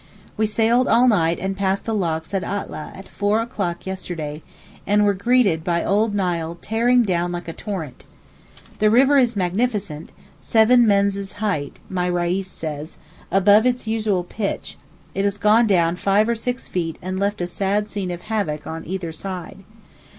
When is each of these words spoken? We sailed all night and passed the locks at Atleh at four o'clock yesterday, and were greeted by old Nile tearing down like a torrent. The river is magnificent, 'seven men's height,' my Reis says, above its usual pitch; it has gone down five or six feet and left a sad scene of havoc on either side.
We 0.35 0.47
sailed 0.47 0.87
all 0.87 1.07
night 1.07 1.37
and 1.37 1.55
passed 1.55 1.85
the 1.85 1.93
locks 1.93 2.33
at 2.33 2.41
Atleh 2.43 2.97
at 2.97 3.07
four 3.07 3.39
o'clock 3.39 3.85
yesterday, 3.85 4.41
and 4.87 5.05
were 5.05 5.13
greeted 5.13 5.63
by 5.63 5.85
old 5.85 6.15
Nile 6.15 6.57
tearing 6.59 7.03
down 7.03 7.31
like 7.31 7.47
a 7.47 7.53
torrent. 7.53 8.05
The 8.79 8.89
river 8.89 9.19
is 9.19 9.35
magnificent, 9.35 10.11
'seven 10.39 10.87
men's 10.87 11.33
height,' 11.33 11.79
my 11.87 12.07
Reis 12.07 12.47
says, 12.49 12.97
above 13.29 13.67
its 13.67 13.85
usual 13.85 14.23
pitch; 14.23 14.75
it 15.13 15.23
has 15.23 15.37
gone 15.37 15.67
down 15.67 15.97
five 15.97 16.27
or 16.27 16.33
six 16.33 16.67
feet 16.67 16.97
and 17.03 17.19
left 17.19 17.39
a 17.39 17.45
sad 17.45 17.87
scene 17.87 18.09
of 18.09 18.23
havoc 18.23 18.65
on 18.65 18.83
either 18.87 19.11
side. 19.11 19.59